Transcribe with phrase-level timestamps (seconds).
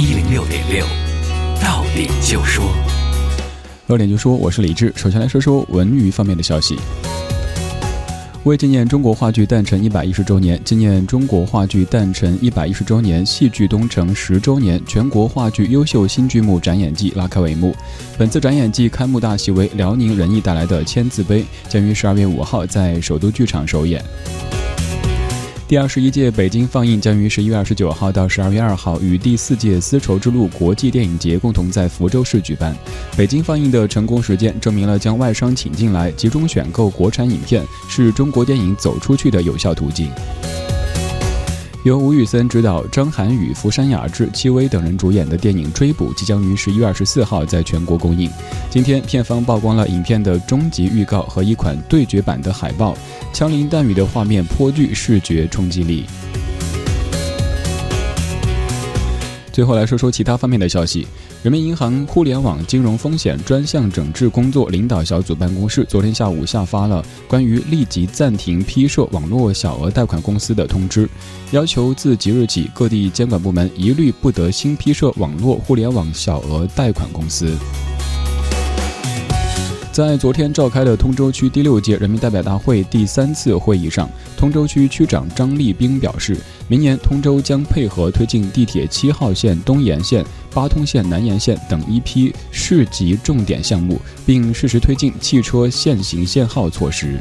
[0.00, 0.86] 一零六点六，
[1.60, 2.72] 到点就说。
[3.84, 4.92] 到点就说，我是李志。
[4.94, 6.76] 首先来说说文娱方面的消息。
[8.44, 17.74] 为纪念中国话剧诞辰一百一十周年，纪念中国话剧诞辰一百一十周年，戏剧东城十周年全国话剧优秀新剧目展演季拉开帷幕。
[18.16, 24.00] 本次展演季开幕大戏为辽宁人艺带来的《千字碑》，将于十二月五号在首都剧场首演。
[25.68, 32.74] 第二十一届北京放映将于十一月二十九号到十二月二号与第四届丝绸之路国际电影节共同在福州市举办。
[33.18, 40.10] 北京放映的成功实践，证明了将外商请进来，集中选购国产影片，是中国电影走出去的有效途径。
[41.84, 48.28] 由吴宇森执导、张涵予、福山雅治、戚薇等人主演的电影《追捕》即将于十一月二十四号在全国公映。
[48.68, 52.96] 今天，片方曝光了影片的终极预告和一款对决版的海报，
[53.32, 56.04] 枪林弹雨的画面颇具视觉冲击力。
[59.52, 61.06] 最后来说说其他方面的消息。
[61.44, 71.08] 人民银行互联网金融风险专项整治工作领导小组办公室昨天下午下发了关于立即暂停批设网络小额贷款公司的通知，
[71.52, 77.56] 要求自即日起，各地监管部门一律不得新批设网络互联网小额贷款公司。
[79.92, 86.36] 在昨天召开的通州区第六届人民代表大会第三次会议上，通州区区长张立兵表示，
[86.68, 90.24] 明年通州将配合推进地铁七号线东延线、
[90.58, 97.16] 八通线南延线等一批市级重点项目，并适时推进汽车限行限号措施。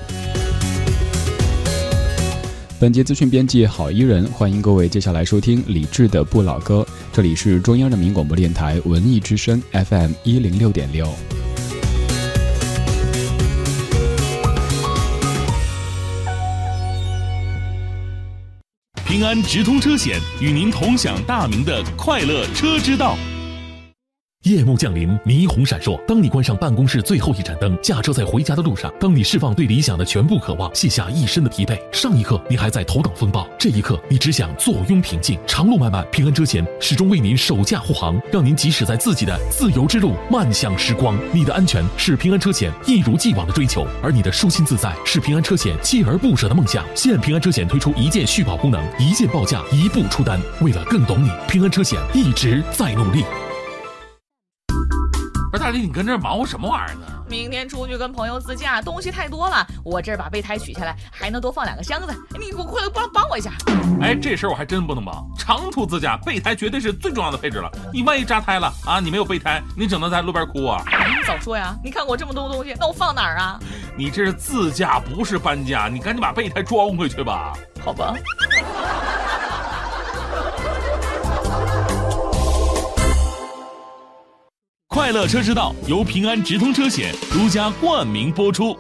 [2.79, 11.07] 本节资讯编辑郝伊人，欢迎各位接下来收听李志的不老歌，这里是中央人民广播电台文艺之声 FM 一零六点六。
[19.07, 23.17] 平安直通车险与您同享大明的快乐车之道。
[24.47, 25.99] 夜幕降临，霓虹闪烁。
[26.05, 31.77] 当你关上办公室最后一盏灯，驾车在回家的路上，当你释放对理想的全部渴望，卸下一身的疲惫。
[31.91, 35.37] 上一刻你还在头等风暴，这一刻你只想坐拥平静。
[35.45, 41.17] 长路漫漫，平安车险始终为您守驾护航，让您即使在自己的自由之路漫向时光。
[41.33, 46.85] 你的安全是平安车险一如既往的追求，而你的舒心自在是平安车险锲而不舍的梦想。
[46.95, 50.39] 现平安车险推出一键续保功能，一键报价，一步出单。
[50.61, 53.23] 为了更懂你，平安车险一直在努力。
[55.57, 57.05] 大力，你跟这忙活什么玩意儿呢？
[57.29, 59.65] 明天出去跟朋友自驾，东西太多了。
[59.83, 62.15] 我这儿把备胎取下来，还能多放两个箱子。
[62.39, 63.51] 你给我快来帮帮我一下。
[64.01, 65.25] 哎，这事儿我还真不能帮。
[65.37, 67.69] 长途自驾，备胎绝对是最重要的配置了。
[67.91, 68.99] 你万一扎胎了啊？
[68.99, 70.83] 你没有备胎，你只能在路边哭啊。
[70.87, 71.75] 你早说呀！
[71.83, 73.59] 你看我这么多东西，那我放哪儿啊？
[73.97, 75.89] 你这是自驾，不是搬家。
[75.91, 77.53] 你赶紧把备胎装回去吧。
[77.83, 78.13] 好吧。
[84.97, 88.75] 快乐车之道由平安直通车险独家冠名播出。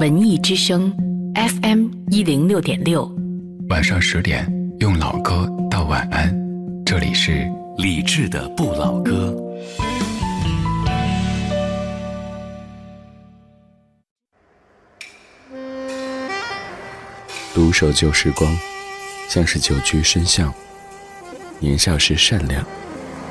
[0.00, 0.92] 文艺之声
[1.36, 3.08] FM 一零六点六，
[3.68, 6.36] 晚上十点用老歌道晚安。
[6.84, 9.32] 这里是李志的不老歌。
[17.54, 18.52] 独守旧时光，
[19.28, 20.52] 像是久居深巷。
[21.60, 22.66] 年少时善良。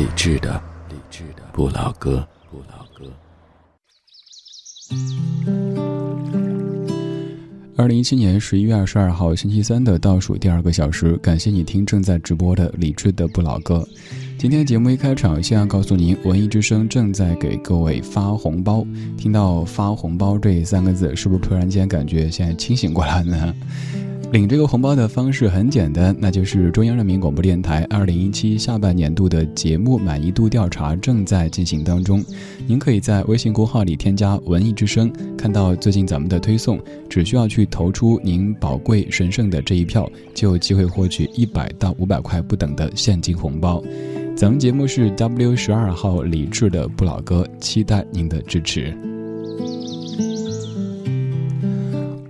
[0.00, 0.50] 理智的，
[0.88, 3.12] 理智的不老歌，不老歌。
[7.76, 13.86] 二零一七年十一月二十二号星期三的倒数第二个小时，感谢你听正在直播的理智的不老歌。
[14.38, 18.86] 今天节目一开场，先要告诉您，文艺之声正在给各位发红包。
[19.18, 23.54] 听到“发红包”这三个字，是不是突然间感觉现在清醒过来呢？
[24.32, 32.24] 领这个红包的方式很简单，那就是中央人民广播电台二零一七下半年度的节目满意度调查正在进行当中。
[32.64, 43.82] 您可以在微信公号里添加“文艺之声”，看到最近咱们的推送，只需要去投出您宝贵神圣的这一票，就有机会获取一百到五百块不等的现金红包。
[44.36, 48.96] 咱们节目是 W 十二号李智的不老歌，期待您的支持。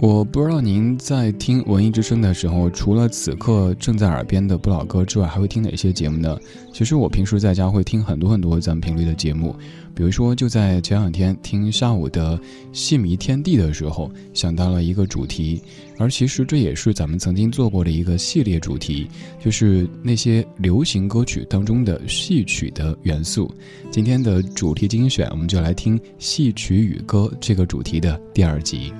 [0.02, 6.38] 我不知道您在听文艺之声的时候，除了此刻正在耳边的不老歌之外，还会听哪些节目呢？
[6.72, 9.54] 其实我平时在家会听很多很多咱们频率的节目，
[9.94, 12.38] 比如说就在前两天听下午的
[12.72, 15.60] 《戏迷天地》的时候，想到了一个主题，
[15.98, 19.06] 而其实这也是咱们曾经做过的一个系列主题，
[19.38, 23.52] 就是那些流行歌曲当中的戏曲的元素。
[23.90, 28.94] 今天的主题精选，我们就来听戏曲与歌这个主题的第二集。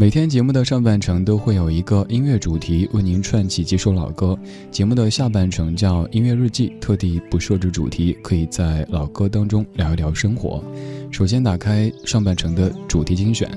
[0.00, 4.38] 每天节目的上半程都会有一个音乐主题，为您串起几首老歌。
[4.70, 10.62] 节目的下半程叫音乐日记，特地不设置主题，可以在老歌当中聊一聊生活。
[11.10, 13.50] 首先打开上半程的主题精选。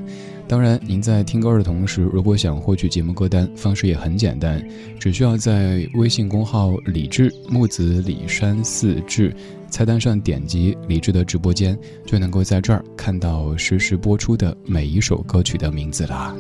[0.48, 4.68] 当然，您在听歌的同时，如果想获取节目歌单，方式也很简单，
[5.00, 9.32] 只需要在微信公号“李志木子李山四志”。
[9.72, 11.76] 菜单上点击李志的直播间，
[12.06, 16.36] 就能够在这儿看到实时播出的每一首歌曲的名字啦。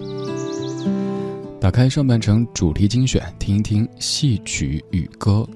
[1.59, 5.47] 打开上半程主题精选，听一听戏曲与歌。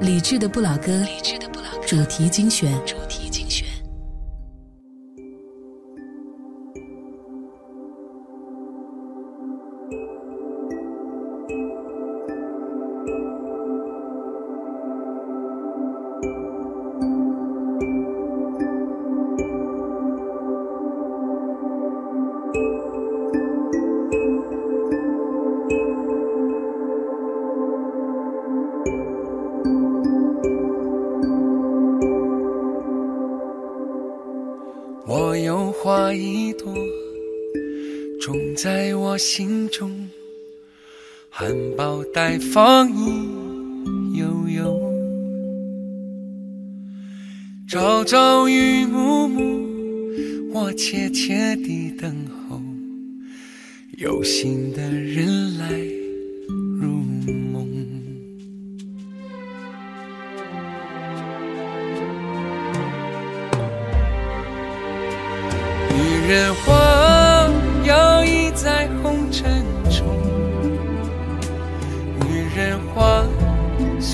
[0.00, 1.04] 李志的不老歌，
[1.86, 2.72] 主题精选。
[3.18, 3.67] 心
[42.50, 43.28] 放意
[44.16, 44.80] 悠悠，
[47.68, 49.66] 朝朝与暮暮，
[50.54, 52.10] 我切切地等
[52.48, 52.58] 候，
[53.98, 55.68] 有心的人来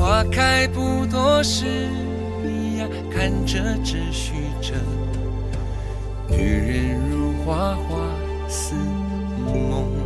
[0.00, 1.66] 花开不多时
[2.78, 4.32] 呀，看着只许
[4.62, 4.72] 着。
[6.26, 7.98] 女人如花花
[8.48, 8.74] 似
[9.44, 9.99] 梦。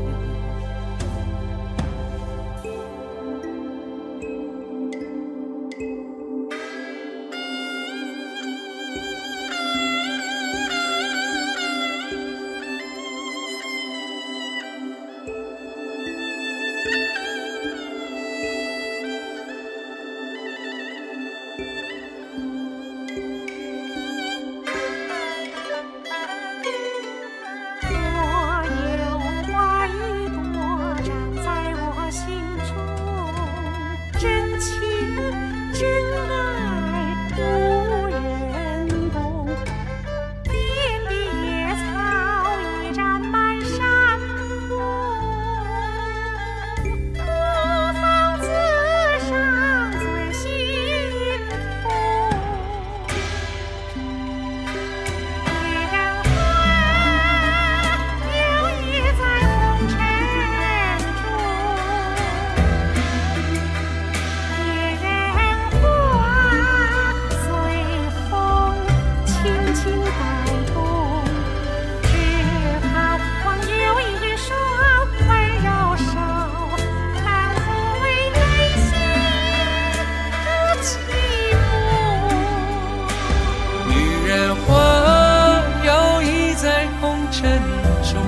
[87.37, 87.61] 深
[88.05, 88.23] 重。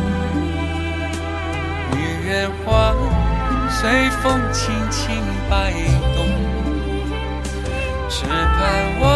[1.92, 2.92] 女人花
[3.70, 5.72] 随风轻轻摆
[6.16, 6.26] 动
[8.08, 9.15] 只盼望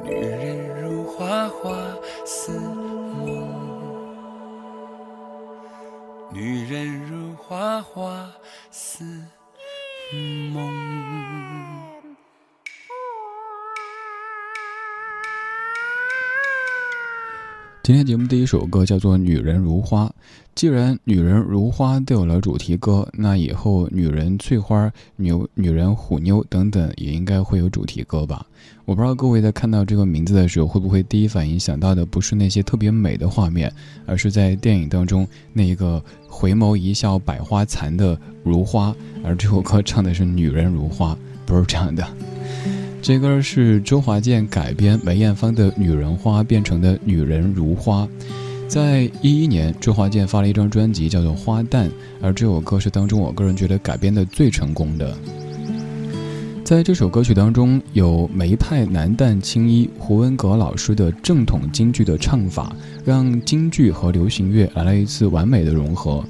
[0.00, 3.26] 女人如花花似梦，
[6.30, 8.30] 女人如花花
[8.70, 9.04] 似
[10.52, 11.41] 梦。
[17.92, 20.06] 今天节目第一首歌叫做《女人如花》。
[20.54, 28.46] 既然《女人如花》都有了主题歌，那以后《女人翠花》、《牛女人虎妞》等等也应该会有主题歌吧？
[28.86, 33.70] 我不知道各位在看到这个名字的时候，会不会第一反应想到的不是那些特别美的画面，
[34.06, 41.12] 而是在电影当中那一个回眸一笑百花残的如花，而这首歌唱的是《女人如花》，
[41.44, 42.02] 不是这样的。
[43.02, 48.04] 这歌是周华健改编梅艳芳的《女人花》变成的《女人如花》。
[48.68, 51.86] 在一一年，周华健发了一张专辑，叫做《花旦》，
[52.20, 55.18] 而这首歌是当中我个人觉得改编的最成功的。
[56.62, 62.72] 在这首歌曲当中，有梅派男旦青衣胡文阁老师的正统京剧的唱法，
[63.04, 66.24] 让京剧和流行乐来了一次完美的融合。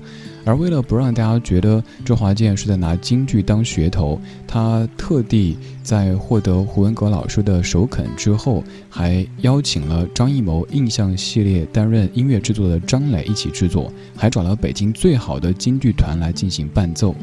[0.45, 17.15] 而为了不让大家觉得周华健是在拿京剧当噱头，他特地在获得胡文阁老师的首肯之后，还邀请了张艺谋印象系列担任音乐制作的张磊一起制作，还找了北京最好的京剧团来进行伴奏。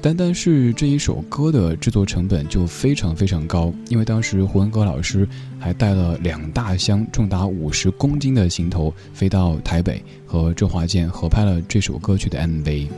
[0.00, 5.26] 单单是这一首歌的制作成本就非常非常高，因为当时胡文阁老师
[5.58, 10.04] 还带了两大箱重达五十公斤的行头飞到台北，
[10.34, 12.88] 和周华健合拍了这首歌曲的 MV。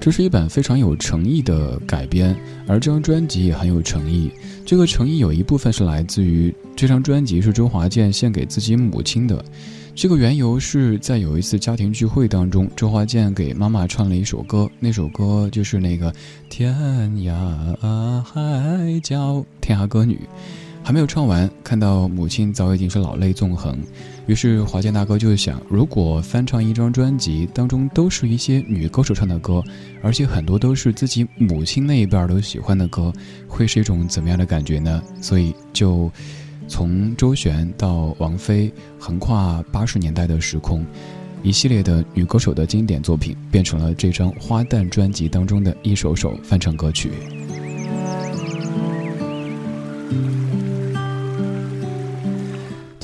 [0.00, 4.28] 这是一版非常有诚意的改编，而这张专辑也很有诚意。
[4.66, 9.42] 这个诚意有一部分是来自于这张专辑是周华健献给自己母亲的。
[9.94, 16.12] 这个缘由是在有一次家庭聚会当中，周华健给妈妈唱了一首歌，那首歌就是那个
[16.50, 16.74] “天
[17.18, 20.18] 涯海角天涯歌女”，
[20.84, 23.76] 还没有唱完，看到母亲早已经是老泪纵横，
[24.26, 29.64] 于是华健大哥就想，如果翻唱一张专辑当中都是一些女歌手唱的歌，
[30.02, 33.10] 而且很多都是自己母亲那一辈都喜欢的歌，
[33.48, 35.02] 会是一种怎么样的感觉呢？
[35.20, 36.12] 所以就。
[36.66, 40.82] 从周璇到王菲，横跨八十年代的时空，
[41.42, 47.10] 一系列的女歌手的经典作品，变成了这张《花旦》专辑当中的一首首翻唱歌曲。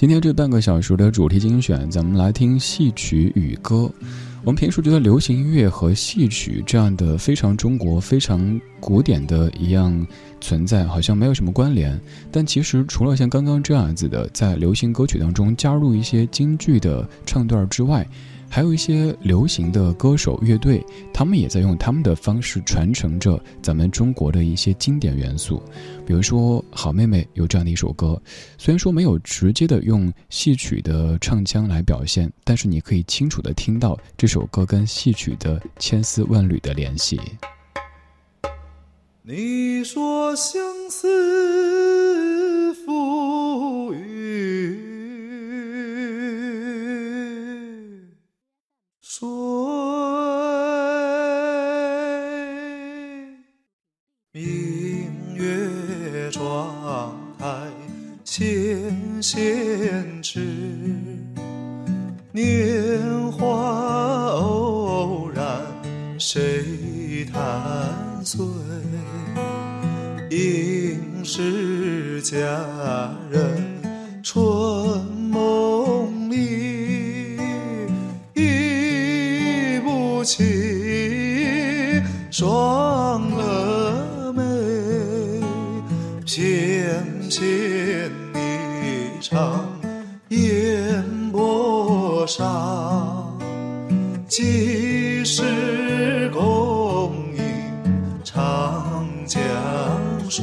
[0.00, 3.92] 今天这半个小时的主题精选，咱们来听戏曲与歌。
[4.42, 10.06] 我们平时觉得流行音乐和戏曲这样的非常中国、非常古典的一样
[10.40, 12.00] 存在，好像没有什么关联。
[12.32, 18.08] 但其实，除了像刚刚这样子的，在流行歌曲当中加入一些京剧的唱段之外，
[18.52, 25.62] 还有一些流行的歌手乐队，他们也在用他们的方式传承着咱们中国的一些经典元素。
[26.04, 28.20] 比如说，好妹妹有这样的一首歌，
[28.58, 37.20] 虽然说没有直接的用戏曲的唱腔来表现，但是你可以清楚的听到这首歌跟戏曲的千丝万缕的联系。
[39.22, 44.09] 你说相思赋予。
[49.12, 49.28] 水，
[54.30, 57.72] 明月窗台
[58.22, 60.38] 纤纤指，
[62.30, 65.44] 年华偶然
[66.16, 68.46] 谁弹碎？
[70.30, 72.38] 应是佳
[73.28, 73.69] 人
[82.40, 84.42] 双蛾眉，
[86.24, 89.60] 翩翩霓裳
[90.30, 93.38] 烟波上，
[94.26, 97.44] 几时共饮
[98.24, 99.38] 长江
[100.30, 100.42] 水？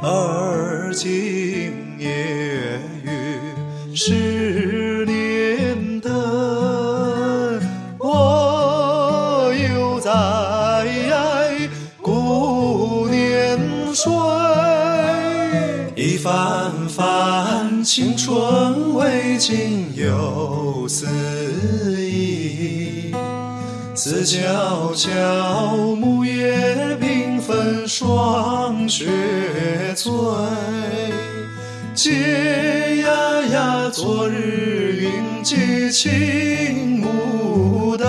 [0.00, 1.47] 而今
[20.88, 21.06] 思
[22.00, 23.12] 忆。
[23.94, 29.06] 思悄悄，木叶缤纷，霜雪
[29.94, 30.12] 催。
[31.94, 38.06] 嗟呀呀，昨日云髻青牡丹。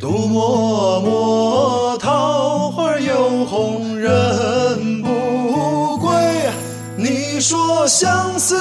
[0.00, 6.08] 独默默，桃花又红人不归。
[6.96, 8.56] 你说相思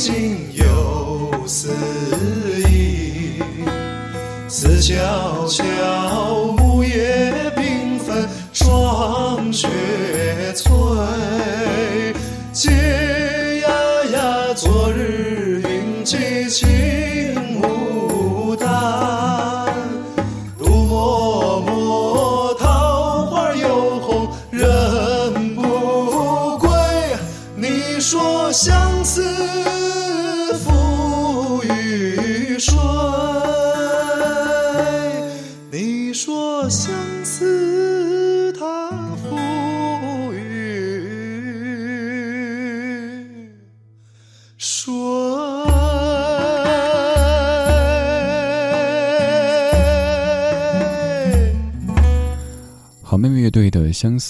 [0.00, 1.68] 静幽思
[2.70, 3.34] 意，
[4.48, 6.56] 思悄悄，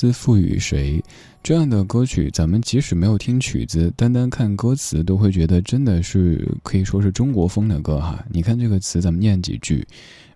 [0.01, 0.99] 思赋予谁》
[1.43, 8.25] 这样的歌曲，咱们即使没有听曲子，单单看歌词，都会觉得真的是可以说是中国风的歌哈。
[8.31, 9.87] 你看这个词，咱们念几句：“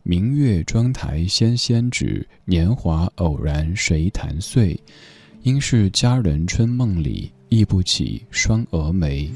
[0.04, 4.78] 明月妆台纤纤指，年华偶然谁弹碎？
[5.44, 9.30] 应是佳人春梦里，忆不起双蛾眉。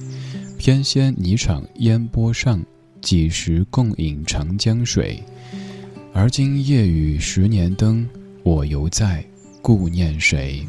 [0.59, 2.62] 翩跹霓裳烟波上，
[3.01, 5.23] 几时共饮长江水？
[6.12, 8.07] 而今夜雨十年灯。”
[8.45, 9.23] 我犹在
[9.61, 10.66] 顾念谁？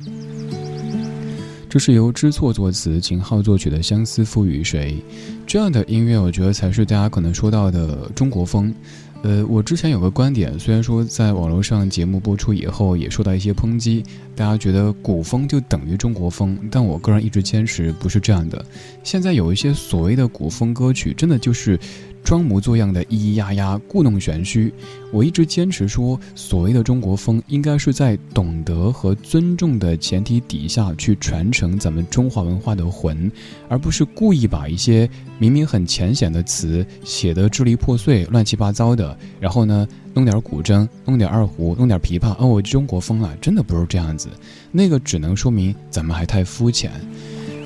[1.69, 4.97] 这是由知错作词、秦昊作曲的《相思赋予谁》。
[5.45, 8.73] 这样的音乐，我觉得才是大家可能说到的中国风。
[9.21, 14.01] 呃，我之前有个观点，虽然说在网络上节目播出以后也受到一些抨击，
[14.33, 18.65] 大家觉得古风就等于中国风，但我个人一直坚持不是这样的。
[19.03, 21.77] 现在有一些所谓的古风歌曲，真的就是
[22.23, 24.73] 装模作样的咿咿呀呀、故弄玄虚。
[25.11, 33.31] 我一直坚持说，所谓的中国风，应该是在懂得和尊重的前提底下去传承咱们中华文化的魂，
[33.67, 39.17] 而不是故意把一些明明很浅显的词写得支离破碎、乱七八糟的。
[39.39, 44.29] 然后呢，弄点古筝，弄点二胡，弄点琵琶，哦，我中国风啊，真的不是这样子。
[44.71, 46.91] 那个只能说明咱们还太肤浅。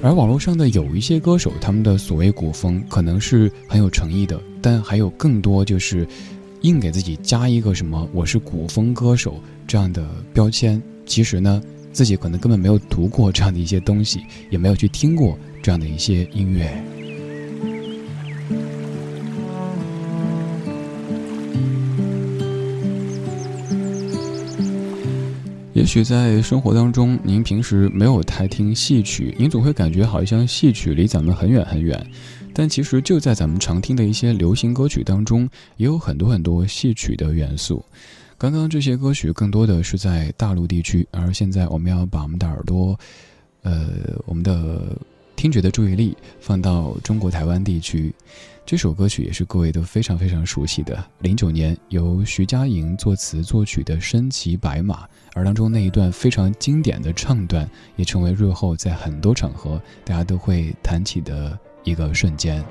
[0.03, 6.05] 而网络上的有一些歌手，他们的所谓古风可能是很有诚意的，但还有更多就是
[6.63, 10.81] 硬给自己加一个什么“我是古风歌手”这样的标签。
[11.05, 11.63] 其实呢，
[11.93, 16.69] 自己可能根本没有读过这样的一些东西，也没有去听过这样的一些音乐。
[25.83, 32.09] 也许在生活当中，您平时没有太听戏曲，您总会感觉好像戏曲离咱们很远很远。
[32.53, 35.41] 但其实就在咱们常听的一些流行歌曲当中，
[35.75, 37.83] 也有很多很多戏曲的元素。
[38.37, 42.97] 刚刚这些歌曲更多的是在大陆地区，而现在我们要把我们的耳朵，
[43.63, 43.89] 呃，
[44.25, 44.97] 我们的
[45.35, 48.15] 听觉的注意力放到中国台湾地区。
[48.65, 55.03] 这首歌曲也是各位都非常非常熟悉的，零九年由徐佳莹作词作曲的《身骑白马》，
[55.35, 62.63] 而当中那一段非常经典的唱段，也成为日后在很多场合大家都会谈起的一个瞬间。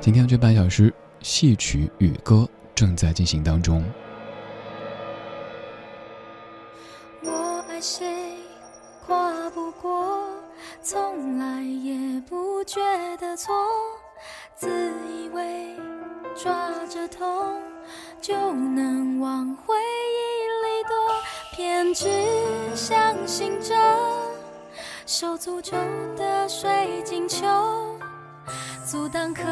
[0.00, 3.84] 今天这半小时，戏曲与歌正在进行当中。
[7.24, 8.36] 我爱谁？
[9.06, 10.24] 跨不过，
[10.80, 12.80] 从来也不觉
[13.18, 13.52] 得错，
[14.56, 14.68] 自
[15.12, 15.76] 以为
[16.34, 17.28] 抓着痛
[18.22, 20.94] 就能往回忆里躲，
[21.50, 22.06] 偏只
[22.72, 23.74] 相信着
[25.04, 25.76] 手诅咒
[26.16, 27.44] 的水晶球，
[28.86, 29.42] 阻挡可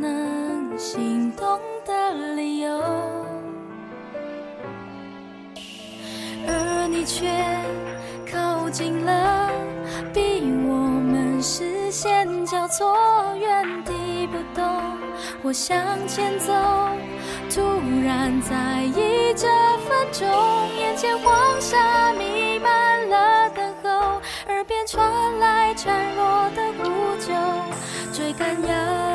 [0.00, 2.80] 能心动的理由，
[6.48, 7.28] 而你却。
[8.32, 9.50] 靠近了，
[10.14, 12.96] 逼我们视线交错，
[13.38, 14.64] 原地不动。
[15.42, 15.78] 我向
[16.08, 16.50] 前走，
[17.54, 17.60] 突
[18.02, 19.46] 然在意这
[19.86, 20.26] 分钟，
[20.74, 27.34] 眼前黄沙弥漫了等候，耳边传来孱弱的呼救，
[28.10, 29.11] 追赶要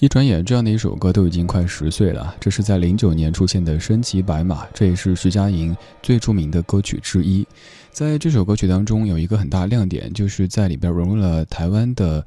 [0.00, 2.34] 一转眼，这样的一首歌都已经快十岁了。
[2.40, 7.46] 这是在零九年出现的《身骑白马》，这也是徐佳莹最著名的歌曲之一。
[7.90, 12.24] 在这首歌曲当中，有一个很大亮点，就是在里边融入了台湾的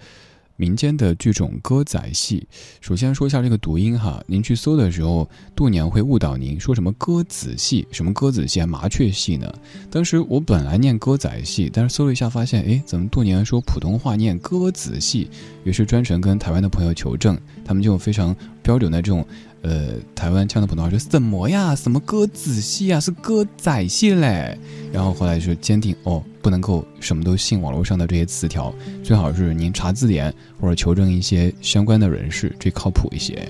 [0.63, 2.47] 民间的剧种歌仔戏。
[2.79, 9.53] 首先说一下这个读音哈，您去搜的时候，度娘会误导您说什么歌仔戏，什么歌仔戏啊，麻雀戏呢？
[9.91, 15.29] 当时我本来念歌仔戏，但是搜了一下发现，哎，怎么度娘说普通话念歌仔戏？
[15.65, 19.27] 于是专程跟台湾的朋友求证，他们就非常标准的这种，
[19.63, 21.73] 呃，台湾腔的普通话说什么呀？
[21.73, 22.99] 什么歌仔戏啊？
[22.99, 24.57] 是歌仔戏嘞？
[24.91, 28.73] 然后后来就坚定哦，不能够什么都信网络上的这些词条，
[29.03, 33.47] 最好是您查字典或者求证一些相关的人士，最靠谱一些。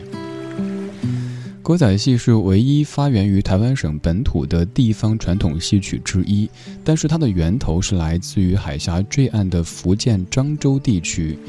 [1.63, 6.47] 歌仔戏是唯一发源于台湾省本土的地方传统戏曲之一，
[6.84, 11.39] 但是它的源头是来自于海峡坠岸的福建漳州地区，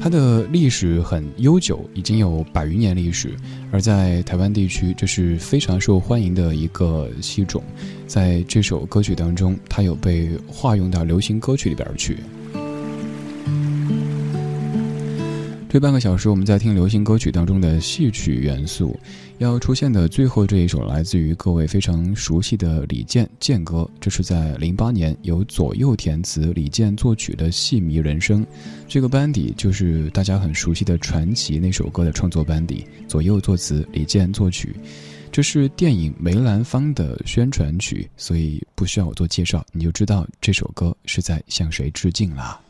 [0.00, 3.30] 它的历史很悠久，已经有百余年历史。
[3.70, 7.62] 而在台湾地区，这是非常受欢迎的一个戏种，
[8.08, 12.18] 在这首歌曲当中，它有被化用到流行歌曲里边去。
[15.68, 18.98] 这半个小时，我们在听流行歌曲当中的戏曲元素。
[19.40, 23.88] 要出现的最后这一首，来自于各位非常熟悉的李健健歌。
[23.98, 28.44] 这是在零八年由左右填词、李健作曲的《戏迷人生》。
[28.86, 34.76] 这个班底就是大家很熟悉的《传奇》那首歌的创作班底，左右作词，李健作曲。
[35.32, 42.60] 这是电影《梅兰芳》的宣传曲，所以不需要我做介绍，你就知道这首歌是在向谁致敬了。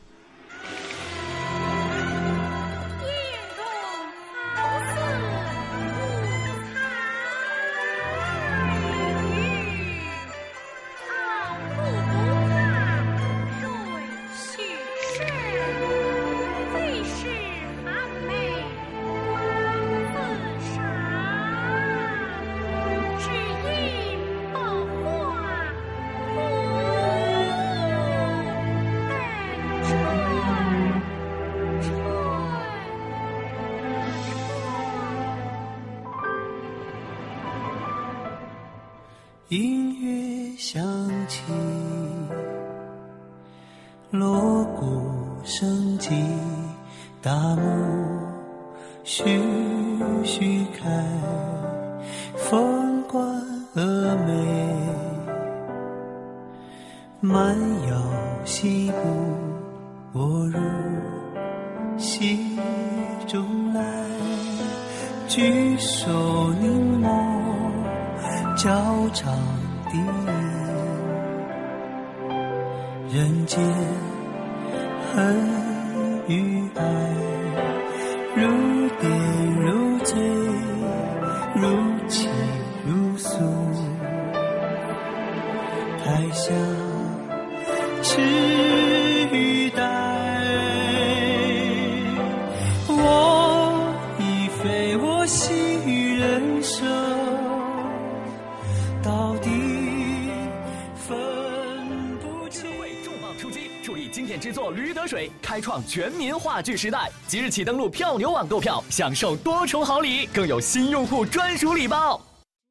[105.61, 107.11] 开创全民话剧时代。
[107.27, 112.18] 即日起登录票牛网购票，享受多重好礼，更有新用户专属礼包。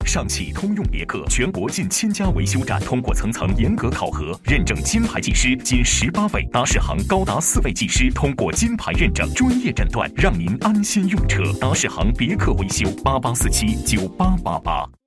[0.08, 11.44] 上汽通用别克全国近千家维修站通过层层严格考核，认证金牌技师仅十八位，达世行高达四位技师通过金牌认证，专业诊断，让您安心用车。
[11.62, 14.99] 达世行别克维修八八四七九八八八。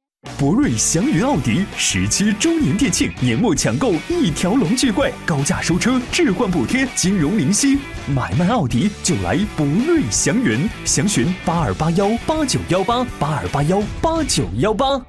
[0.43, 15.01] 博瑞祥云奥迪十七周年店庆，年末抢购一条龙巨贵，高价收车，置换补贴，金融零息，买卖奥迪就来博瑞祥云，详询八二八幺八九幺八八二八幺八九幺八。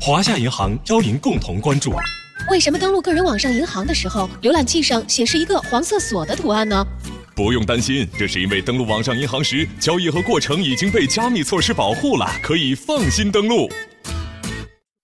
[0.00, 1.94] 华夏银行邀您共同关注。
[2.50, 6.82] 为什么登录个人网上银行的时候，浏览器上显示一个黄色锁的图案呢？
[7.34, 13.68] 不用担心，这是因为登录网上银行时，交易和过程已经被加密措施保护了，可以放心登录。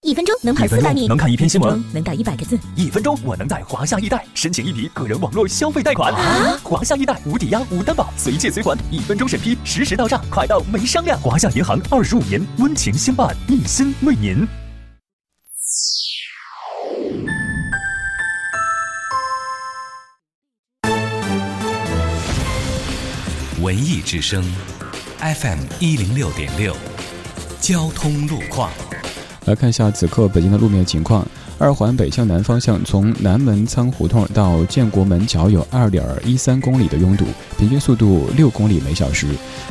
[0.09, 2.59] 一分钟能跑四百米，能看一篇新闻，能打一百个字。
[2.75, 6.15] 一分钟，我能在华夏易贷申请一笔个人网络消费贷款。
[6.63, 11.21] 华夏易贷无抵押、无担保，随借随还，一分钟审批，实时到账，快到没商量。
[11.21, 14.49] 华夏银行二十五年温情相伴，一心为您。
[23.61, 24.43] 文艺之声
[25.19, 26.75] ，FM 一零六点六，
[27.61, 28.73] 交通路况。
[29.49, 31.27] 来看一下此刻北京的路面情况。
[31.57, 37.25] 二环北向南方向，从南门仓胡同到建国门桥有二点一三公里的拥堵，
[37.57, 39.27] 平均速度六公里每小时。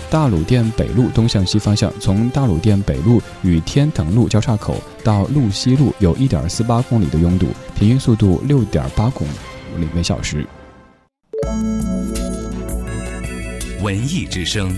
[0.09, 9.27] 大鲁店北路东向西方向，从大鲁店北路与天腾路交叉口到路西路有一点四八公里的拥堵，平均速度六点八公
[9.77, 10.43] 里每小时。
[13.83, 14.75] 文艺之声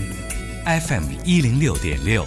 [0.66, 2.24] ，FM 一零六点六，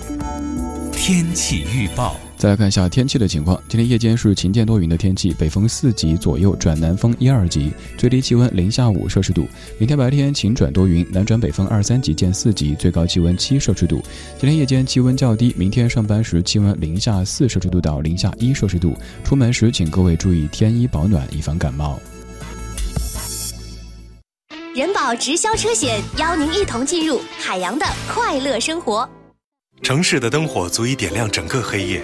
[0.91, 2.17] 天气预报。
[2.43, 9.47] 再来看一下天气的情况，今天夜间是晴间多云的天气，北风四级左右转南风一二级，最低气温零下五摄氏度。
[9.77, 14.03] 明天白天晴转多云，南转北风二三级见四级，最高气温七摄氏度。
[14.38, 21.97] 今天夜间气温较低，明天上班时气温零下四摄氏度到零下一摄氏度，出门时请各位注意添衣保暖，以防感冒。
[24.75, 29.10] 人保直销车险邀您一同进入海洋的快乐生活。
[29.82, 32.03] 城市的灯火足以点亮整个黑夜，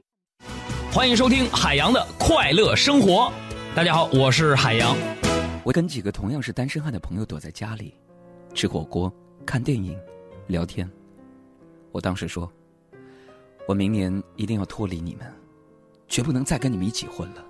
[0.91, 3.31] 欢迎收听海洋的快乐生活。
[3.73, 4.93] 大家好，我是海洋。
[5.63, 7.95] 我跟几个同样是单身汉的朋友躲在家里，
[8.53, 9.11] 吃火锅、
[9.45, 9.97] 看电影、
[10.47, 10.89] 聊天。
[11.93, 12.51] 我当时说，
[13.69, 15.25] 我明年一定要脱离你们，
[16.09, 17.45] 绝不能再跟你们一起混了。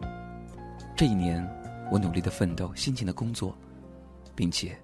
[0.96, 1.44] 这一年，
[1.92, 3.58] 我努力的奋斗，辛勤的工作，
[4.36, 4.78] 并且。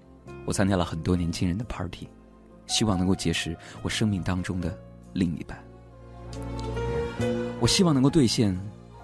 [0.46, 2.10] 我参加了很多年轻人的 party，
[2.66, 4.76] 希望能够结识我生命当中的
[5.14, 5.64] 另一半。
[7.60, 8.56] 我希望能够兑现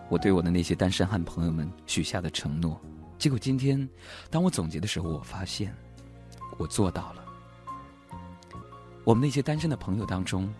[0.09, 2.79] 我对我的那些单身汉朋友们许下的承诺。
[3.17, 3.87] 结果今天，
[4.29, 5.75] 当我总结的时候，我发现
[6.57, 7.23] 我做到了。
[9.03, 10.53] 我们那些单身的朋友当中，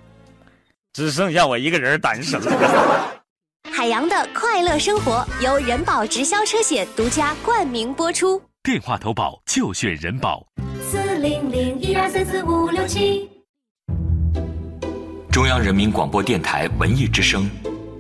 [0.93, 3.21] 只剩下我一个人单身了。
[3.71, 8.41] 海洋的快乐生活由人保直销车险独家冠名播出。
[8.63, 10.43] 电话投保就选人保。
[10.82, 13.29] 四零零一二三四五六七，
[15.32, 17.49] 中央人民广播电台文艺之声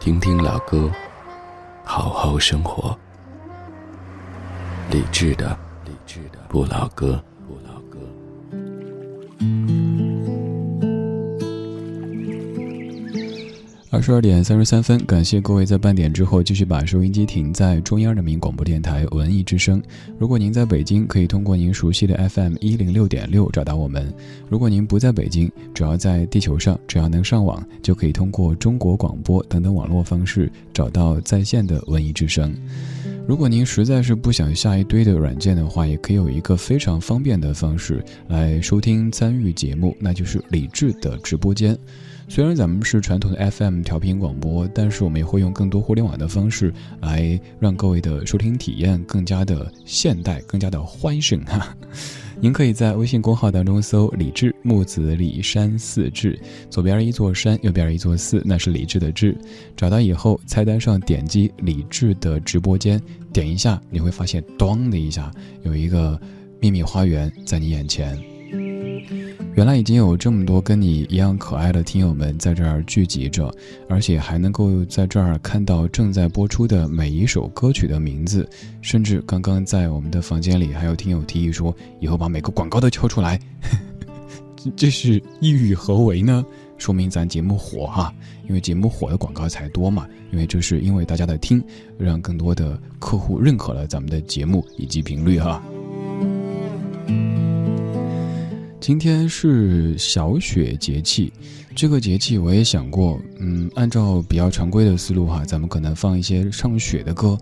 [0.00, 0.88] 听听老歌，
[1.84, 2.96] 好好生活。
[4.90, 7.22] 理智的，理智的不老歌。
[13.98, 19.82] 二十二点三十三分，感谢各位在半点之后继续把收音机停在中央人民广播电台文艺之声。
[20.20, 24.04] 如果您在北京，可以通过您熟悉的 FM 一零六点六找到我们；
[24.48, 32.54] 如果您不在北京，只要在地球上，只要能上网，就可以通过中国广播等等网络方式找到在线的文艺之声。
[33.26, 41.76] 如果您实在是不想下一堆的软件的话，也可以有一个非常方便的方式来收听参与节目，那就是理智的直播间。
[42.30, 51.74] 虽然咱们是传统的 FM 调频广播，但是我们也会用更多互联网的方式来让各位的收听体验更加的现代、更加的欢声 哈。
[52.40, 56.38] 您可以在微信公号当中搜“李志木子李山寺志”，
[56.70, 59.36] 左边一座山，右边一座寺，那是李志的志。
[59.74, 63.02] 找到以后，菜单上点击李志的直播间，
[63.32, 65.32] 点一下，你会发现“咚”的一下，
[65.64, 66.20] 有一个
[66.60, 68.16] 秘密花园在你眼前。
[69.58, 73.52] 原来已经有这么多跟你一样可爱的听友们在这儿聚集着，
[73.88, 78.48] 而且还能够在这儿看到正在播出的每一首歌曲的名字，
[78.82, 83.36] 甚至刚刚在我们的房间里还有听友提议说，以后把每个广告都敲出来，
[84.76, 86.46] 这是意欲何为呢？
[86.76, 88.14] 说明咱节目火哈，
[88.46, 91.60] 因为节目火的广告才多嘛，因为这是因为大家的听，
[91.98, 95.60] 让更多的客户认可了咱们的节目以及频率哈。
[98.88, 101.30] 今天是小雪节气，
[101.76, 107.36] 这个节气我也想过，嗯，按照比较常规的思路哈，咱们可能放一些唱雪的歌。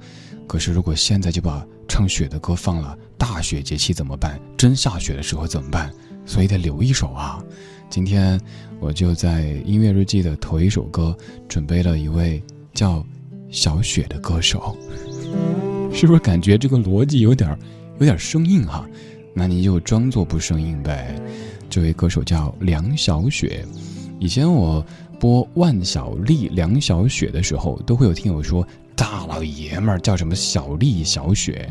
[0.49, 4.41] 可是如果现在就把唱雪的歌放了，大雪节气怎么办？
[4.57, 5.89] 真下雪的时候怎么办？
[6.25, 7.41] 所以得留一首啊。
[7.89, 8.41] 今天
[8.81, 11.17] 我就在音乐日记的头一首歌
[11.47, 12.43] 准备了一位
[12.75, 13.07] 叫
[13.53, 14.77] 小雪的歌手，
[15.93, 17.57] 是不是感觉这个逻辑有点
[18.01, 18.85] 有点生硬哈？
[19.39, 21.15] 那你就装作不生硬呗。
[21.69, 23.63] 这位歌手叫梁小雪，
[24.19, 24.83] 以前我
[25.21, 31.71] 播万晓利、梁小雪的时候，都会有听友说大老爷们儿叫什么小丽、小雪，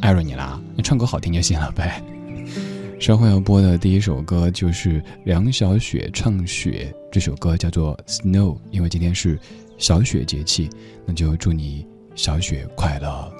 [0.00, 2.02] 艾瑞你啦，你唱歌好听就行了呗。
[2.98, 9.38] 稍后要播的第一首歌就是梁小雪唱《雪》，这首歌叫做《Snow》，因为今天是
[9.76, 10.68] 小雪节气，
[11.06, 11.86] 那就祝你
[12.16, 13.32] 小雪快乐。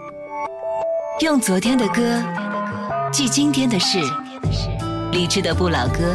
[1.23, 2.23] 用昨天的歌
[3.11, 3.99] 记今天的事，
[5.13, 6.15] 理智的不老歌，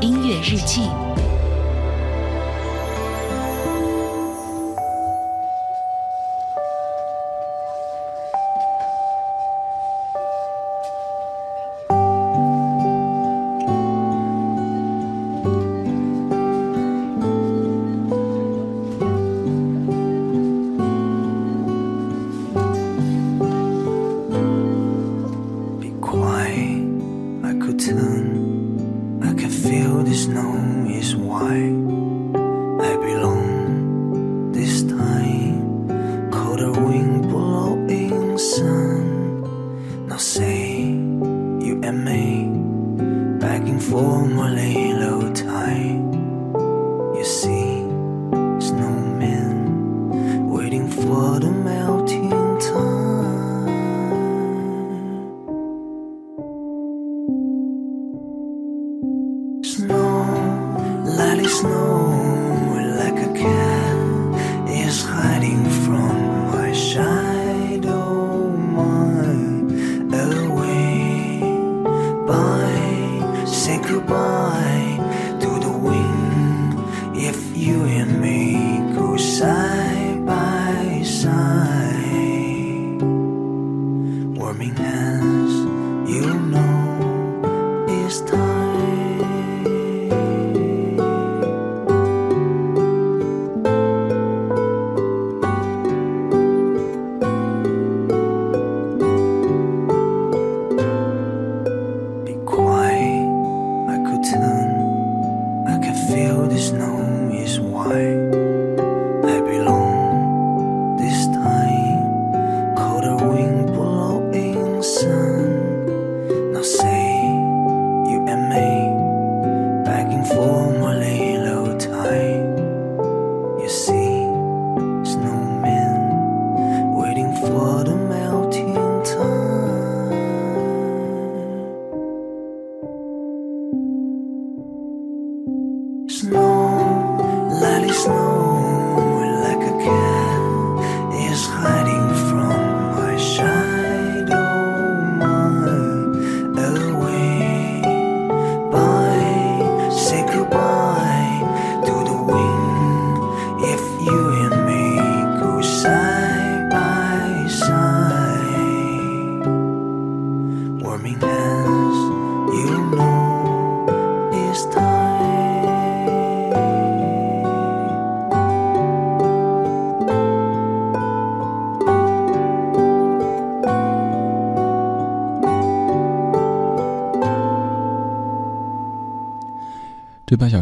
[0.00, 0.82] 音乐日记。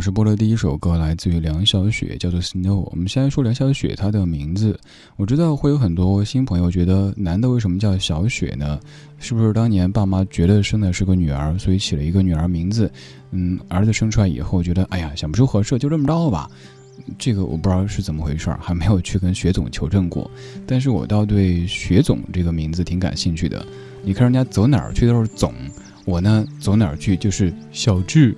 [0.04, 2.60] 这半小时播的第一首歌来自于梁小雪，叫做《Snow》。
[2.90, 4.78] 我们先来说梁小雪她的名字。
[5.16, 8.78] 我知道会有很多新朋友觉得，男的为什么叫小雪呢？
[9.18, 12.92] 是不是当年爸妈觉得生的是个女儿，所以起了一个女儿名字？
[13.30, 16.50] 嗯，儿子生出来以后觉得，哎呀，想不出合适，就这么着吧。
[17.16, 20.30] 这个我不知道是怎么回事儿，还没有去跟雪总求证过。
[20.66, 23.64] 但是我倒对雪总这个名字挺感兴趣的。
[24.02, 25.54] 你看人家走哪儿去都是总，
[26.04, 28.36] 我呢走哪儿去就是小智。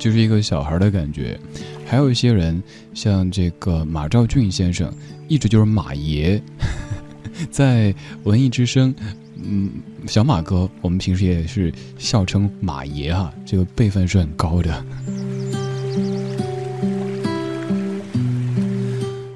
[0.00, 1.38] 就是一个小孩的感觉，
[1.86, 2.60] 还有一些人，
[2.94, 4.90] 像这个马兆俊先生，
[5.28, 6.42] 一直就是马爷，
[7.52, 7.94] 在
[8.24, 8.94] 文艺之声，
[9.44, 9.70] 嗯，
[10.06, 14.84] 小马哥，我们平时也是笑称马爷哈，这个辈分是很高的。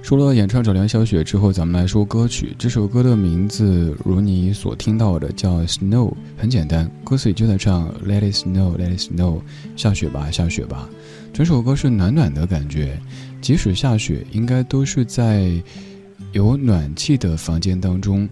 [0.04, 2.54] 说了演唱者梁小雪之后，咱们来说歌曲。
[2.58, 9.40] 这首歌的名字如你所听到的叫《Snow》，很简单，歌词里就在唱 “Let it snow, let it snow”，
[9.76, 10.90] 下雪吧，下雪吧。
[11.32, 13.00] 整首歌是暖暖的感觉，
[13.40, 15.50] 即使下雪，应该都是在
[16.32, 18.28] 有暖气的房间当中，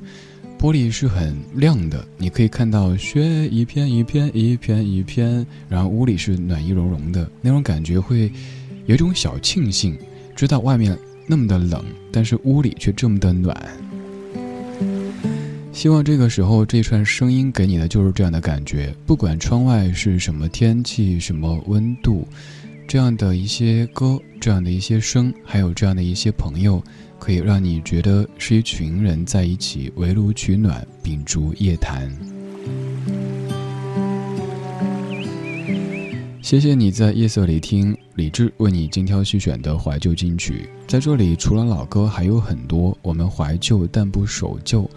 [0.59, 8.31] 玻璃是很亮的，你可以看到雪一片一片一片一片，然后屋里是暖意融融的，那种感觉会
[8.85, 9.97] 有一种小庆幸，
[10.37, 10.95] 知道外面。
[11.27, 13.57] 那么的冷，但是屋里却这么的暖。
[15.73, 22.29] 希望这个时候这串声音给你的就是这样的感觉，不管窗外是什么天气、什么温度，
[22.87, 26.83] 这样的一些歌、这样的一些声，还有这样的一些朋友，
[27.19, 32.13] 可以让你觉得是一群人在一起围炉取暖、秉烛夜谈。
[36.43, 44.89] 谢谢你在夜色里听李志为你精挑细选的怀旧金曲，在这里除了老歌，还有很多我们怀旧但不守旧。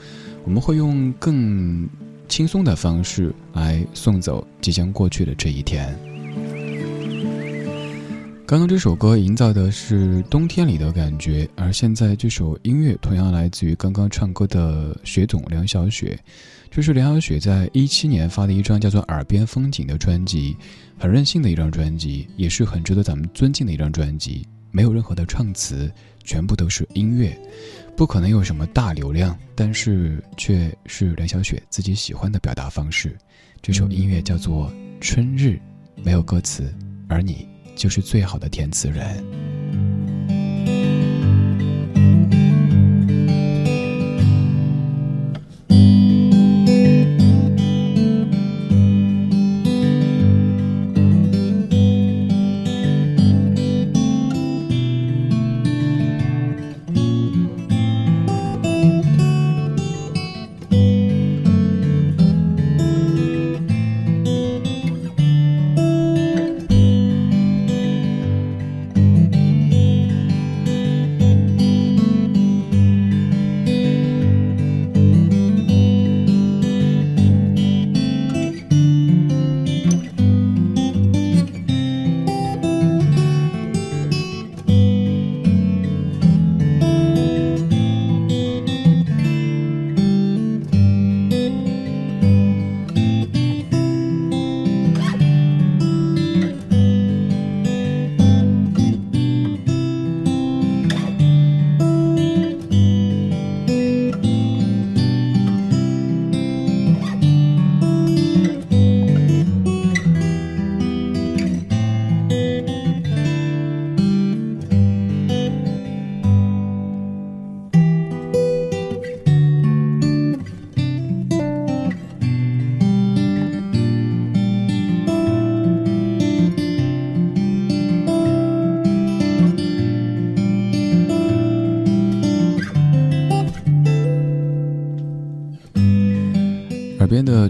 [0.43, 1.87] 我们会用更
[2.27, 5.97] 轻松的方式来送走即将过去的这一天。
[8.45, 16.19] 刚刚这首歌营造的是冬天里的感觉，而现在这首音乐同样来自于刚刚唱歌的雪总梁晓雪。
[16.75, 20.57] 这是梁晓雪在一七年发的一张叫做《耳边风景》的专辑，
[20.99, 24.45] 很任性的一张专辑，也是很值得咱们尊敬的一张专辑。
[24.71, 25.89] 没有任何的唱词，
[26.25, 27.33] 全部都是音乐，
[27.95, 33.17] 不可能有什么大流量，但是却是梁晓雪自己喜欢的表达方式。
[33.61, 34.69] 这首音乐叫做
[34.99, 35.57] 《春日》，
[36.03, 36.73] 没有歌词，
[37.07, 39.23] 而你就是最好的填词人。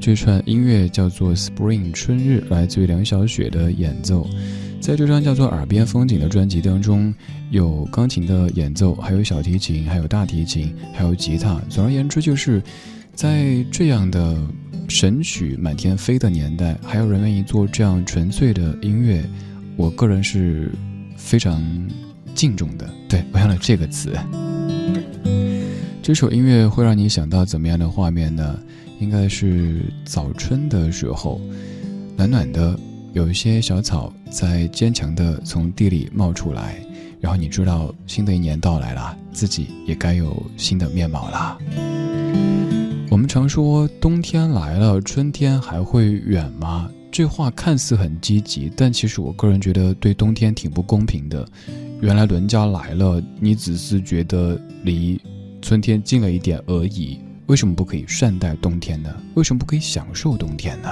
[0.05, 4.29] 这串音乐叫做《Spring 春日》，来自于梁晓雪的演奏。
[4.79, 7.11] 在这张叫做《耳边风景》的专辑当中，
[7.49, 11.59] 有钢琴的演奏，还有小提琴，还有大提琴，还有吉他。
[11.69, 12.61] 总而言之，就是
[13.15, 14.37] 在这样的
[14.87, 19.27] 神曲满天飞的年代，还有人愿意做这样纯粹的音乐，
[19.75, 20.71] 我个人是
[21.17, 21.59] 非常
[22.35, 22.87] 敬重的。
[23.09, 24.13] 对我用了这个词。
[26.03, 28.59] 这首音乐会让你想到怎么样的画面呢？
[28.99, 31.39] 应该是早春的时候，
[32.15, 32.77] 暖暖的，
[33.13, 36.79] 有一些小草在坚强的从地里冒出来，
[37.19, 41.57] 然后你知道新的一年到来了，自己也该有新的面貌了。
[43.09, 46.89] 我们常说冬天来了，春天还会远吗？
[47.11, 51.47] 这话看似很积极，但其实我个人觉得对冬天挺不公平的。
[52.01, 55.19] 原来伦家来了，你只是觉得离
[55.61, 57.17] 春天近了一点而已。
[57.47, 59.15] 为什么不可以善待冬天呢？
[59.35, 60.89] 为什么不可以享受冬天呢？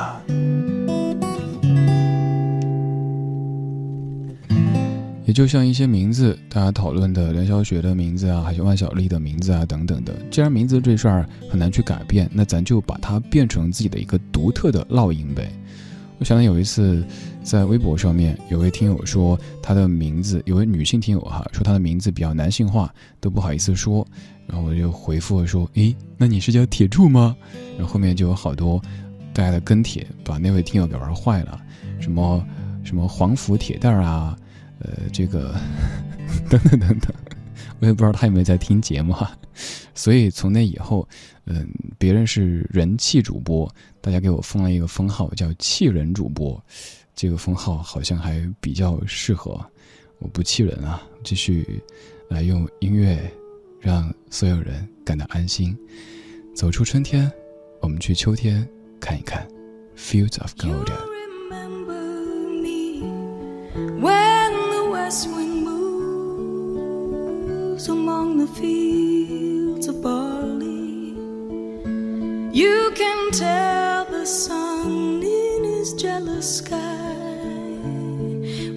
[5.26, 10.14] 也就像一些名字，大家讨论的梁晓雪的名字啊，还有万晓利的名字啊，等等的。
[10.30, 15.52] 既然名字这事儿很难去改变，那咱就把它变成自己的一个独特的烙印呗。
[16.20, 17.04] 我想有一次
[17.44, 24.06] 在微博上面，有位听友说他的名字，有位女性听友哈，说她的名字比较男性化，都不好意思说。
[24.48, 27.36] 然后我就回复说：“诶，那你是叫铁柱吗？”
[27.78, 28.82] 然后后面就有好多
[29.34, 31.62] 大家的跟帖，把那位听友给玩坏了，
[32.00, 32.46] 什么
[32.84, 34.38] 什么黄福铁蛋儿啊，
[34.80, 35.56] 呃，这个
[36.50, 37.14] 等等等等，
[37.80, 39.32] 我也不知道他有没有在听节目哈。
[39.94, 41.08] 所以从那以后，
[41.46, 41.68] 嗯，
[41.98, 43.70] 别人是人气主播，
[44.02, 46.62] 大家给我封了一个封号叫“气人主播”，
[47.16, 49.60] 这个封号好像还比较适合。
[50.20, 51.82] 我不气人啊，继续
[52.30, 53.32] 来用音乐。
[53.84, 55.78] 让所有人感到安心。
[56.56, 57.30] 走出春天，
[57.82, 58.66] 我们去秋天
[58.98, 59.46] 看一看。
[59.98, 60.90] Fields of gold.
[64.00, 66.70] When the west wind moves
[67.90, 71.14] among the fields of barley.
[72.54, 77.03] You can tell the sun in his jealous sky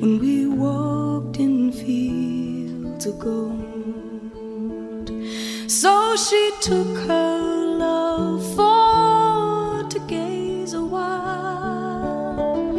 [0.07, 5.11] when we walked in fields of gold.
[5.67, 12.71] So she took her love for to gaze a while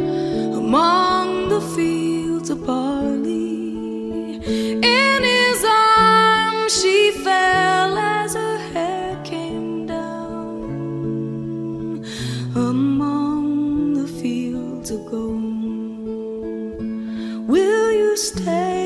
[0.62, 4.40] among the fields of barley.
[4.96, 10.46] In his arms she fell as her hair came down
[12.56, 15.37] among the fields of gold
[18.18, 18.77] stay.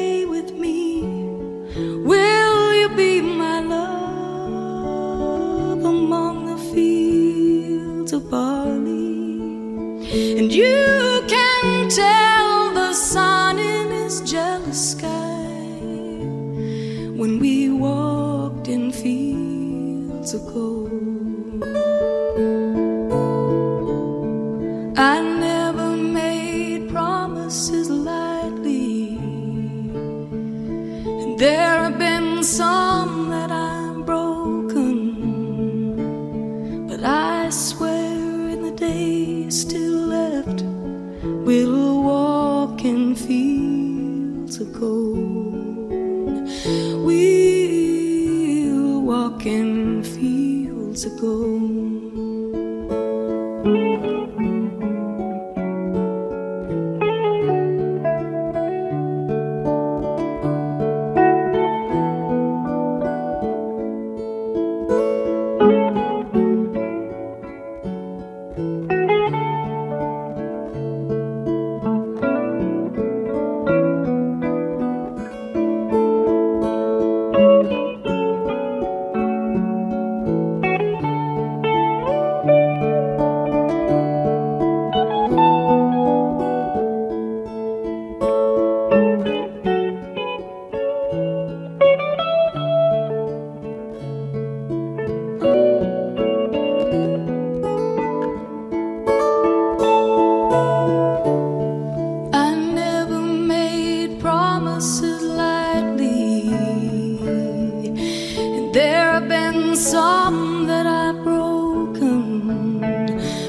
[108.73, 112.79] There have been some that I've broken.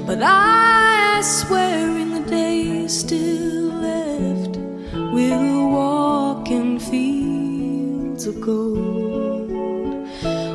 [0.04, 4.56] But I swear in the days still left,
[5.12, 9.50] we'll walk in fields of gold.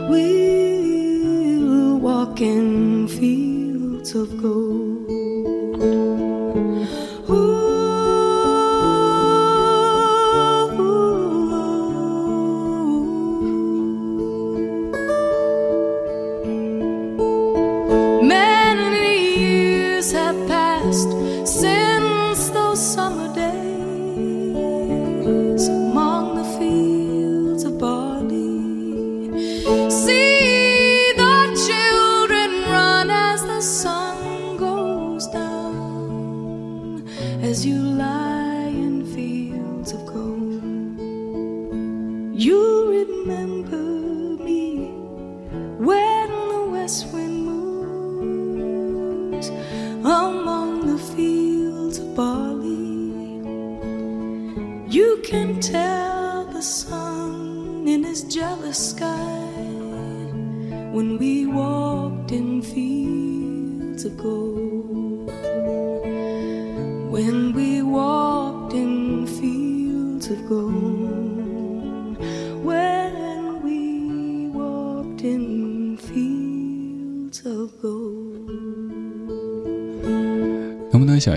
[0.10, 4.67] We'll walk in fields of gold.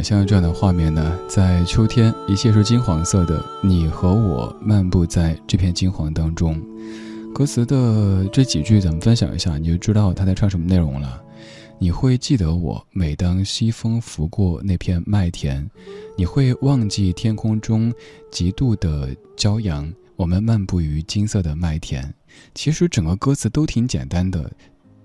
[0.02, 1.18] 想象这样的画面呢？
[1.28, 6.60] 在秋天，一切是金黄色的，你和我漫步在这片金黄当中。
[7.34, 11.22] 歌词的这几句咱们分享一下，你就知道他在唱什么内容了。
[11.78, 15.68] 你会记得我，每当西风拂过那片麦田，
[16.16, 17.92] 你会忘记天空中
[18.30, 19.90] 极度的骄阳。
[20.16, 22.12] 我们漫步于金色的麦田。
[22.54, 24.50] 其实整个歌词都挺简单的，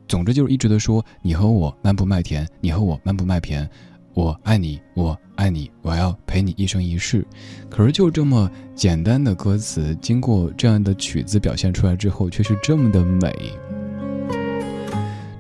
[0.08, 3.70] 总之就是一直的说你和我漫步麦田，你和我漫步麦田，
[4.16, 7.28] 我爱你，我爱你，我要陪你一生一世。
[7.70, 13.36] 可是就这么简单的歌词，经过这样的曲子表现出来之后，却是这么的美。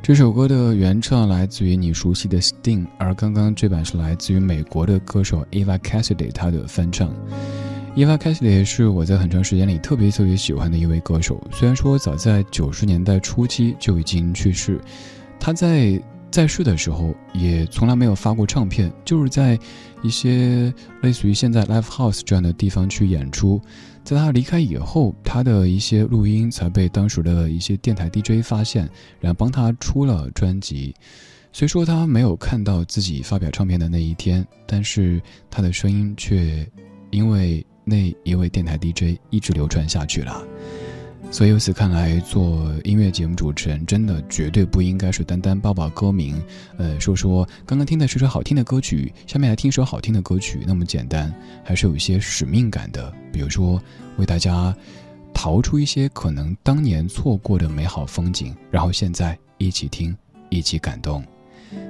[0.02, 7.10] 这首歌的原唱来自于你熟悉的 Sting，而刚刚这版是来自于美国的歌手 Eva Cassidy 她的翻唱。
[7.96, 11.42] 伊娃·凯西里是我在很长时间里特别特别喜欢的一位歌手。
[11.50, 14.82] 虽然说早在九十年代初期就已经去世，
[15.40, 15.98] 他在
[16.36, 19.58] 在世的时候也从来没有发过唱片，就是在
[20.04, 23.58] 一些类似于现在 live house 这样的地方去演出。
[24.04, 28.84] 在他离开以后，他的一些录音才被当时的一些电台 DJ 发现，
[29.22, 30.94] 然后帮他出了专辑。
[31.54, 36.70] 虽说他没有看到自己发表唱片的那一天，但是他的声音却
[37.12, 37.66] 因为。
[37.88, 40.44] 那一位电台 DJ 一直流传下去了，
[41.36, 46.42] 所以由此看来，做音乐节目主持人真的绝对不应该是单单报报歌名，
[46.78, 53.14] 呃，说说刚刚听的是首好听的歌曲，下面来听一首好听的歌曲那么简单，还是有一些使命感的。
[53.34, 53.78] 比如说，
[54.16, 54.74] 为大家
[55.34, 60.16] 逃出一些可能当年错过的美好风景，然后现在一起听，
[60.48, 61.22] 一起感动。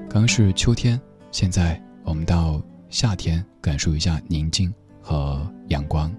[0.10, 4.74] 刚是秋天，现在我们到夏天，感受一下宁静。
[5.04, 6.12] 和阳光。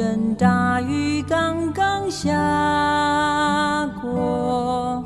[0.00, 2.32] 阵大雨刚刚下
[4.00, 5.04] 过，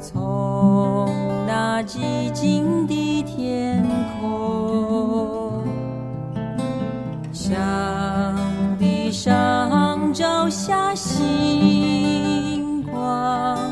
[0.00, 1.06] 从
[1.46, 3.84] 那寂静的天
[4.18, 5.62] 空，
[7.30, 7.54] 墙
[8.78, 13.65] 壁上照下星光，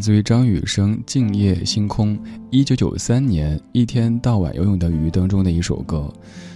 [0.00, 2.16] 自于张雨生《静夜星空》，
[2.50, 6.10] 一九九三年《一天到晚游泳的鱼》当中的一首歌。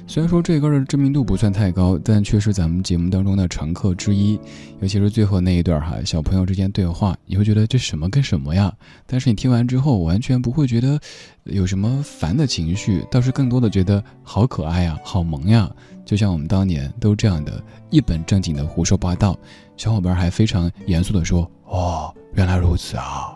[0.06, 4.38] 虽然说这歌的知名度不算太高，但却是咱们节目当中的常客之一。
[4.80, 8.72] 尤其是最后那一段哈，小朋友之间对话，你会觉得这什么跟什么呀？
[9.06, 10.98] 但是你听完之后，完全不会觉得
[11.44, 15.70] 有什么烦的情绪，倒是更多的觉得好可爱呀，好萌呀。
[16.04, 19.38] 就像我们当年都这样的一本正经的胡说八道，
[19.76, 23.30] 小伙伴还非常严肃的说：“哦，原来如此啊。”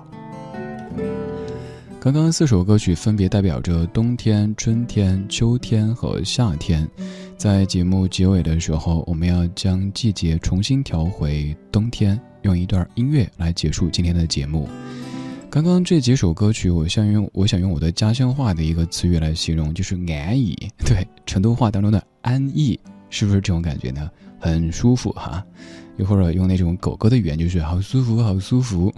[2.01, 6.89] 刚刚四首歌曲分别代表着冬天、春天、秋天和夏天，
[7.37, 14.69] 在节目结尾的时候，我们要将季节重新调回冬天，用一段音乐来结束今天的节目。
[15.51, 20.57] 刚刚这几首歌曲，我想用我想用我的家乡话的一个词语来形容，就是安逸。
[20.87, 22.79] 对，成都话当中的安逸，
[23.11, 24.09] 是不是这种感觉呢？
[24.39, 25.45] 很舒服哈。
[25.97, 28.95] 又或者用那种狗狗的语言，就是好舒服，好舒服。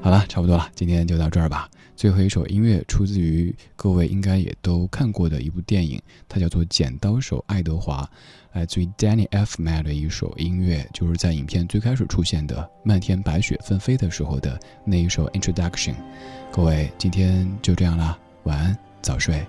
[0.00, 1.68] 好了，差不多了，今天就到这儿吧。
[1.96, 8.02] 最后一首音乐出自于各位应该也都看过的一部电影，它叫做《剪刀手爱德华》，
[8.52, 9.60] 来自于 Danny F.
[9.60, 15.96] m a 的一首音乐，就是在影片最开始出现的漫天白雪纷飞的时候的那一首 Introduction。
[16.52, 19.44] 各位，今天就这样啦，晚安，早睡。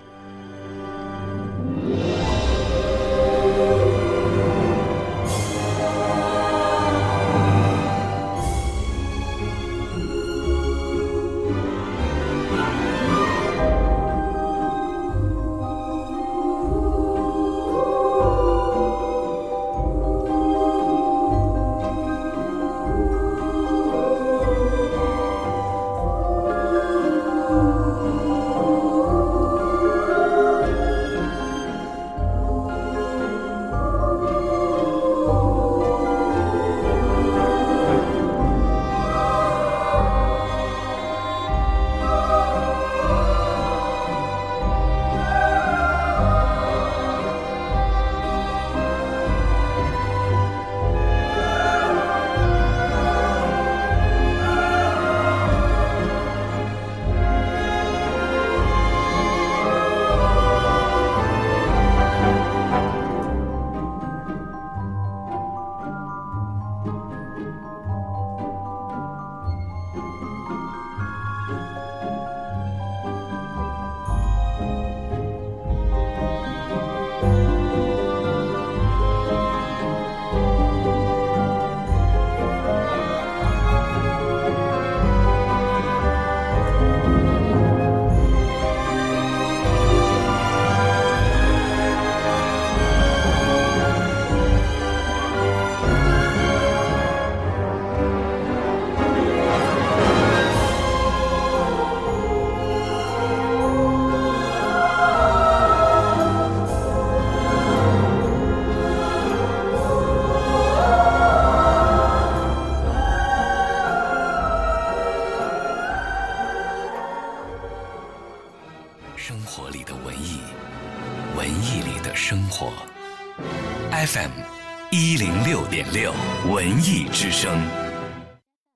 [127.40, 127.58] 艺之声。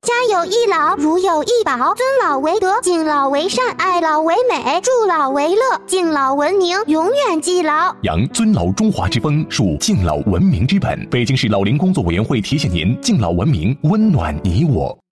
[0.02, 7.94] 家有一老，如有一宝，尊老为德，敬老为善，爱老为美，助老为乐，敬老文明，永远记牢。
[8.02, 11.06] 扬尊老中华之风，树敬老文明之本。
[11.10, 15.03] 北京市老龄工作委员会提醒您：敬老文明，温暖你我。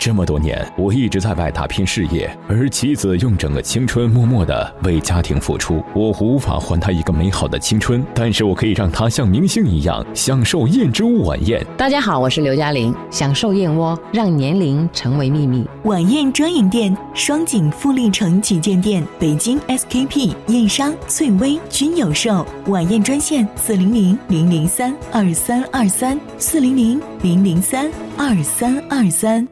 [0.00, 5.84] 这么多年，我一直在外打拼事业，而妻子用整个青春默默的为家庭付出。
[5.94, 11.62] 我无法还她一个美好的青春，但是我可以让她像明星一样享受燕之屋晚宴。
[11.76, 15.68] 大家好，我是刘嘉玲，享受燕窝，让年龄成为秘密。
[15.84, 22.46] 晚宴专营店：双井富力城旗舰店、北京 SKP、燕莎、翠微均有售。
[22.68, 29.46] 晚宴专线：四零零零零三二三二三，四零零零零三二三二三。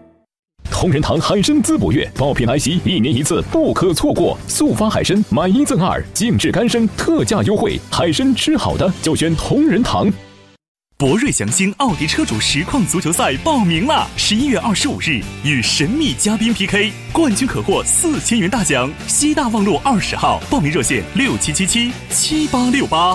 [0.71, 4.39] 同仁堂海参滋补月爆品来袭，一年一次，不可错过。
[4.47, 7.79] 速发海参买一赠二，静置干参特价优惠。
[7.91, 10.11] 海参吃好的就选同仁堂。
[10.97, 18.91] 博瑞祥星奥迪车主实况足球赛报名啦，十一月二十五日与神秘嘉宾 PK，冠军可获四千元大奖。
[19.07, 23.15] 西大望路二十号，报名热线六七七七七八六八。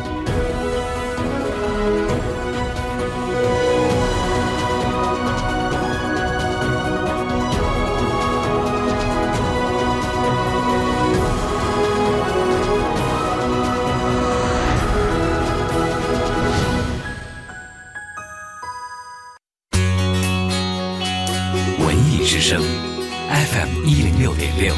[22.59, 24.75] FM 一零六点六，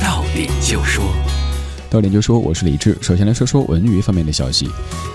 [0.00, 1.02] 到点就说。
[1.90, 2.96] 到点就说，我是李志。
[3.02, 4.70] 首先来说说文娱方面的消息。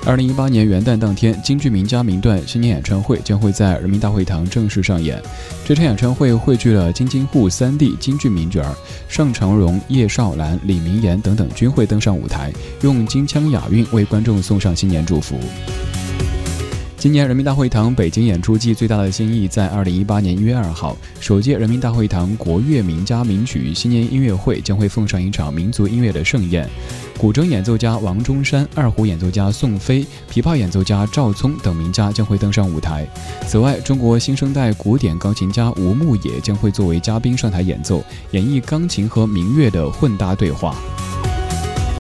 [0.05, 5.23] 二零一八年元旦当天，京剧名家名段新年演唱会将会在人民大会堂正式上演。
[5.65, 8.75] 这场演唱会汇聚了京津沪三地京剧名角儿，
[9.07, 15.39] 尚长荣、叶绍兰、李明岩等等均会登上舞台，用京腔雅韵为观众送上新年祝福。
[16.99, 26.67] 今年人民大会堂北京演出季最大的新意，在二零一八年一月二号，首届人民大会堂国乐名家名曲新年音乐会将会奉上一场民族音乐的盛宴，
[27.15, 33.07] 古筝演奏家王中山、二胡演奏家宋飞、琵琶演奏家赵聪等名家将会登上舞台。
[33.47, 40.75] 此外，中国新生代古典钢琴家吴牧野将会作为嘉宾上台演奏，演绎钢琴和民乐的混搭对话。